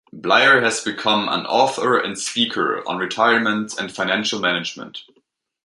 [0.11, 5.03] Bleier has become an author and speaker on retirement and financial management.